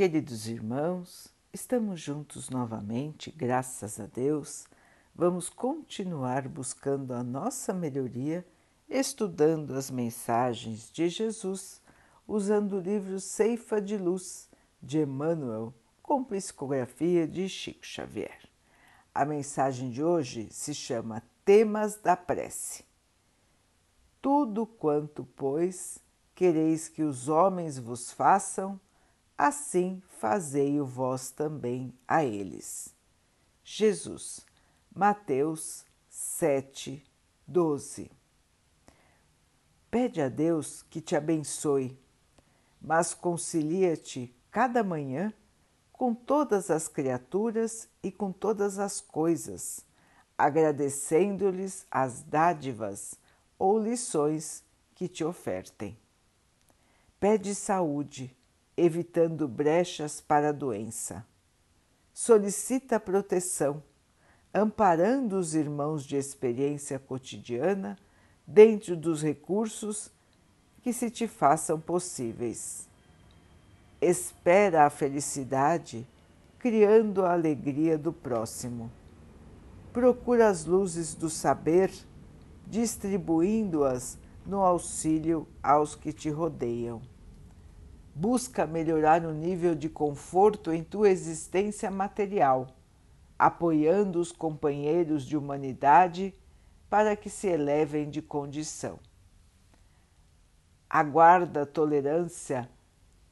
[0.00, 4.64] Queridos irmãos, estamos juntos novamente, graças a Deus.
[5.14, 8.42] Vamos continuar buscando a nossa melhoria,
[8.88, 11.82] estudando as mensagens de Jesus,
[12.26, 14.48] usando o livro Ceifa de Luz
[14.82, 18.48] de Emmanuel, com psicografia de Chico Xavier.
[19.14, 22.86] A mensagem de hoje se chama Temas da Prece.
[24.18, 25.98] Tudo quanto, pois,
[26.34, 28.80] quereis que os homens vos façam,
[29.40, 32.94] assim fazei-o vós também a eles.
[33.64, 34.44] Jesus,
[34.94, 37.02] Mateus 7,
[37.46, 38.10] 12.
[39.90, 41.98] Pede a Deus que te abençoe,
[42.82, 45.32] mas concilia-te cada manhã
[45.90, 49.86] com todas as criaturas e com todas as coisas,
[50.36, 53.14] agradecendo-lhes as dádivas
[53.58, 54.62] ou lições
[54.94, 55.98] que te ofertem.
[57.18, 58.36] Pede saúde
[58.76, 61.24] evitando brechas para a doença.
[62.12, 63.82] Solicita proteção,
[64.52, 67.98] amparando os irmãos de experiência cotidiana
[68.46, 70.10] dentro dos recursos
[70.82, 72.88] que se te façam possíveis.
[74.00, 76.06] Espera a felicidade,
[76.58, 78.90] criando a alegria do próximo.
[79.92, 81.92] Procura as luzes do saber,
[82.66, 87.02] distribuindo-as no auxílio aos que te rodeiam
[88.20, 92.66] Busca melhorar o nível de conforto em tua existência material,
[93.38, 96.34] apoiando os companheiros de humanidade
[96.90, 98.98] para que se elevem de condição.
[100.86, 102.68] Aguarda tolerância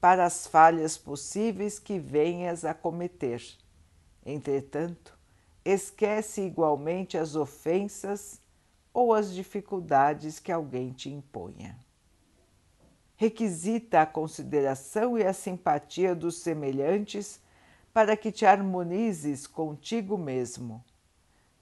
[0.00, 3.40] para as falhas possíveis que venhas a cometer.
[4.26, 5.16] Entretanto,
[5.64, 8.40] esquece igualmente as ofensas
[8.92, 11.78] ou as dificuldades que alguém te imponha
[13.22, 17.40] requisita a consideração e a simpatia dos semelhantes
[17.94, 20.84] para que te harmonizes contigo mesmo.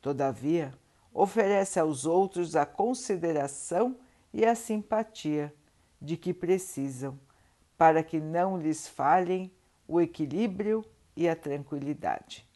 [0.00, 0.72] Todavia,
[1.12, 3.98] oferece aos outros a consideração
[4.32, 5.54] e a simpatia
[6.00, 7.20] de que precisam,
[7.76, 9.52] para que não lhes falhem
[9.86, 10.82] o equilíbrio
[11.14, 12.48] e a tranquilidade.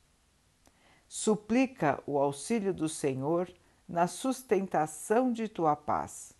[1.06, 3.52] Suplica o auxílio do Senhor
[3.86, 6.32] na sustentação de tua paz.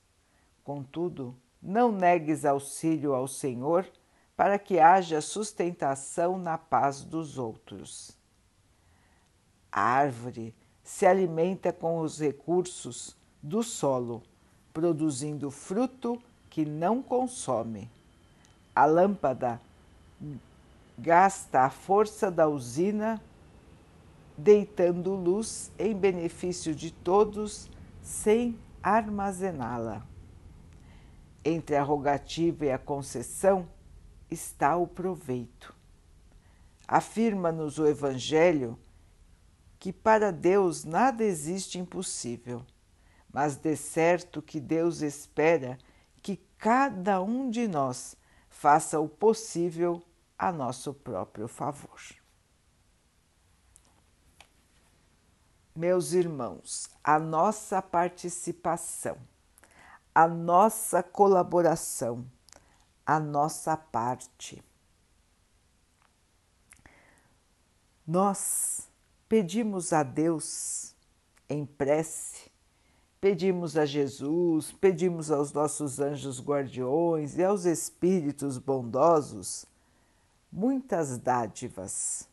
[0.62, 3.90] Contudo, não negues auxílio ao Senhor
[4.36, 8.16] para que haja sustentação na paz dos outros.
[9.72, 14.22] A árvore se alimenta com os recursos do solo,
[14.72, 16.20] produzindo fruto
[16.50, 17.90] que não consome.
[18.76, 19.60] A lâmpada
[20.98, 23.22] gasta a força da usina,
[24.36, 27.70] deitando luz em benefício de todos
[28.02, 30.13] sem armazená-la.
[31.44, 33.68] Entre a rogativa e a concessão
[34.30, 35.74] está o proveito.
[36.88, 38.78] Afirma-nos o Evangelho
[39.78, 42.64] que para Deus nada existe impossível,
[43.30, 45.78] mas de certo que Deus espera
[46.22, 48.16] que cada um de nós
[48.48, 50.02] faça o possível
[50.38, 52.00] a nosso próprio favor.
[55.76, 59.18] Meus irmãos, a nossa participação
[60.14, 62.24] a nossa colaboração,
[63.04, 64.62] a nossa parte.
[68.06, 68.88] Nós
[69.28, 70.94] pedimos a Deus
[71.48, 72.50] em prece,
[73.20, 79.66] pedimos a Jesus, pedimos aos nossos anjos guardiões e aos espíritos bondosos
[80.54, 82.28] muitas dádivas.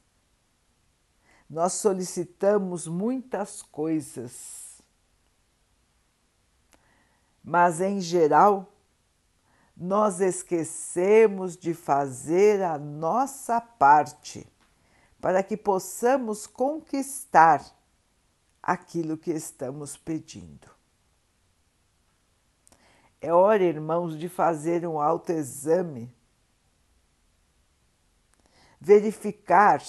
[1.49, 4.60] Nós solicitamos muitas coisas
[7.43, 8.71] mas em geral
[9.75, 14.47] nós esquecemos de fazer a nossa parte
[15.19, 17.63] para que possamos conquistar
[18.61, 20.69] aquilo que estamos pedindo.
[23.19, 26.13] É hora, irmãos, de fazer um autoexame,
[28.79, 29.81] verificar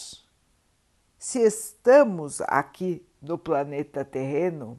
[1.18, 4.78] se estamos aqui no planeta terreno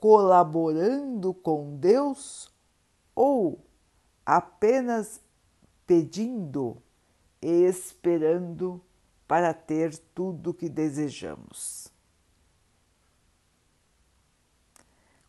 [0.00, 2.50] colaborando com Deus
[3.14, 3.64] ou
[4.24, 5.20] apenas
[5.86, 6.82] pedindo
[7.42, 8.82] e esperando
[9.28, 11.92] para ter tudo o que desejamos.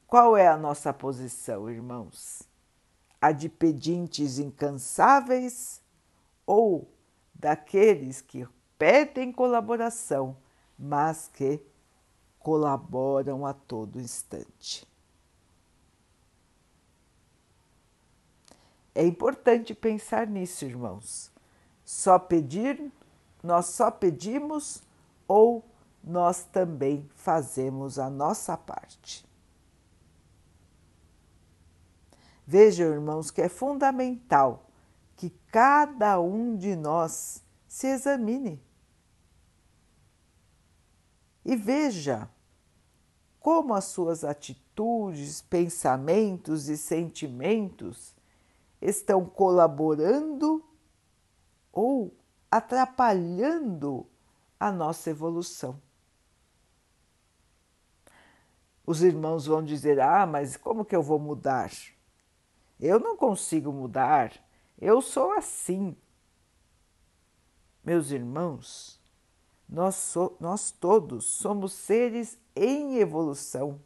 [0.07, 2.43] Qual é a nossa posição, irmãos?
[3.19, 5.81] A de pedintes incansáveis
[6.45, 6.91] ou
[7.33, 8.47] daqueles que
[8.77, 10.35] pedem colaboração,
[10.77, 11.61] mas que
[12.43, 14.87] colaboram a todo instante.
[18.93, 21.31] É importante pensar nisso, irmãos.
[21.85, 22.91] Só pedir,
[23.41, 24.83] nós só pedimos
[25.27, 25.63] ou
[26.03, 29.25] nós também fazemos a nossa parte.
[32.45, 34.65] Vejam, irmãos, que é fundamental
[35.15, 38.61] que cada um de nós se examine
[41.43, 42.29] e veja
[43.39, 48.15] como as suas atitudes, pensamentos e sentimentos
[48.79, 50.63] estão colaborando
[51.71, 52.13] ou
[52.49, 54.05] atrapalhando
[54.59, 55.81] a nossa evolução.
[58.85, 61.71] Os irmãos vão dizer: Ah, mas como que eu vou mudar?
[62.79, 64.33] Eu não consigo mudar,
[64.79, 65.95] eu sou assim.
[67.83, 69.00] Meus irmãos,
[69.71, 73.79] nós, so, nós todos somos seres em evolução.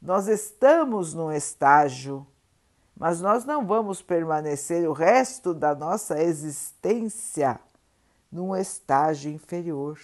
[0.00, 2.26] Nós estamos num estágio,
[2.96, 7.60] mas nós não vamos permanecer o resto da nossa existência
[8.32, 10.00] num estágio inferior.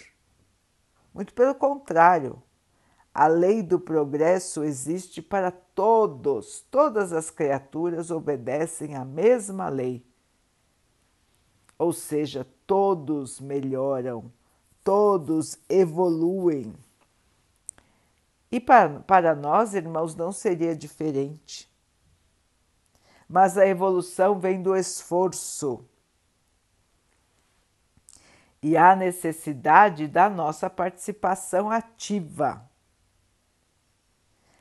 [1.15, 2.43] Muito pelo contrário,
[3.15, 10.05] a lei do progresso existe para todos, todas as criaturas obedecem à mesma lei.
[11.79, 14.31] Ou seja, todos melhoram
[14.85, 16.75] todos evoluem.
[18.51, 21.71] E para, para nós, irmãos, não seria diferente.
[23.29, 25.85] Mas a evolução vem do esforço.
[28.63, 32.69] E há necessidade da nossa participação ativa.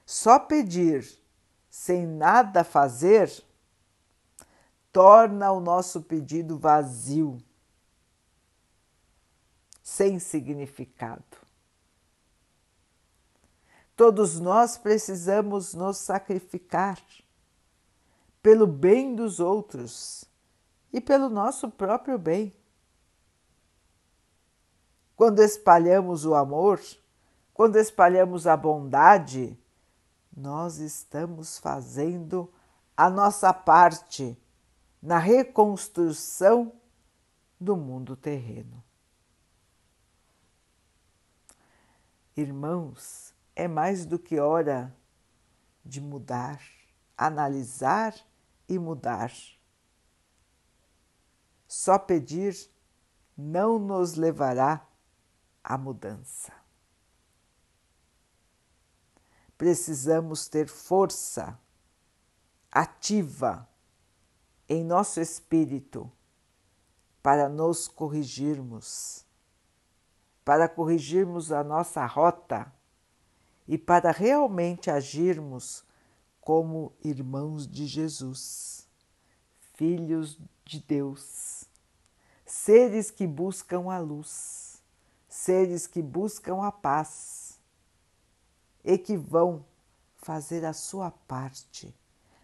[0.06, 1.06] Só pedir
[1.70, 3.30] sem nada fazer
[4.92, 7.38] torna o nosso pedido vazio
[9.92, 11.38] sem significado.
[13.94, 16.98] Todos nós precisamos nos sacrificar
[18.42, 20.24] pelo bem dos outros
[20.94, 22.54] e pelo nosso próprio bem.
[25.14, 26.82] Quando espalhamos o amor,
[27.54, 29.60] quando espalhamos a bondade,
[30.36, 32.50] nós estamos fazendo
[32.96, 34.38] a nossa parte
[35.02, 36.72] na reconstrução
[37.60, 38.82] do mundo terreno.
[42.36, 44.96] Irmãos, é mais do que hora
[45.84, 46.62] de mudar,
[47.18, 48.16] analisar
[48.70, 49.32] e mudar.
[51.68, 52.56] Só pedir
[53.36, 54.88] não nos levará
[55.64, 56.54] à mudança.
[59.58, 61.60] Precisamos ter força
[62.72, 63.68] ativa
[64.68, 66.10] em nosso espírito
[67.22, 69.26] para nos corrigirmos
[70.44, 72.72] para corrigirmos a nossa rota
[73.68, 75.84] e para realmente agirmos
[76.40, 78.88] como irmãos de Jesus,
[79.74, 81.66] filhos de Deus,
[82.46, 84.82] seres que buscam a luz,
[85.28, 87.60] seres que buscam a paz
[88.84, 89.66] e que vão
[90.18, 91.96] fazer a sua parte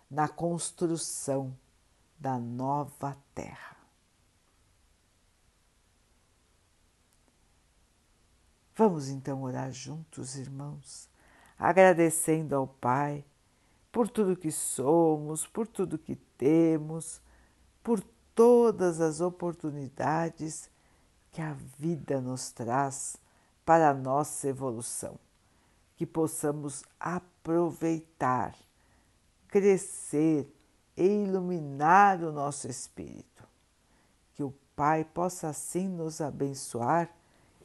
[0.10, 1.56] na construção
[2.18, 3.77] da nova terra.
[8.78, 11.10] Vamos então orar juntos, irmãos,
[11.58, 13.26] agradecendo ao Pai
[13.92, 17.20] por tudo que somos, por tudo que temos,
[17.84, 18.00] por
[18.36, 20.70] todas as oportunidades
[21.32, 23.18] que a vida nos traz
[23.66, 25.20] para a nossa evolução.
[25.96, 28.56] Que possamos aproveitar,
[29.48, 30.48] crescer
[30.96, 33.44] e iluminar o nosso espírito.
[34.36, 37.10] Que o Pai possa assim nos abençoar